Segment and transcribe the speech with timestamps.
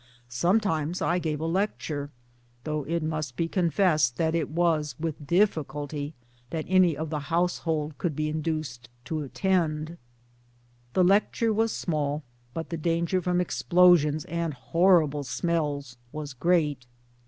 [0.29, 2.09] Sometimes I gave a lecture
[2.63, 6.15] though it must be confessed that it was with difficulty
[6.49, 9.99] that any of the household could be induced to attend!
[10.93, 16.87] The lecture was small, but the danger from explosions and horrible smells was great.